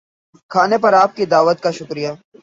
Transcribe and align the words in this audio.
کھانے 0.51 0.77
پر 0.77 0.93
آپ 0.93 1.15
کی 1.15 1.25
دعوت 1.25 1.61
کا 1.61 1.71
شکریہ 1.71 2.09